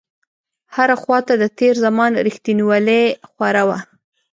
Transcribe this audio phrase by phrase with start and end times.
[0.75, 3.77] هره خواته د تېر زمان رښتينولۍ خوره وه.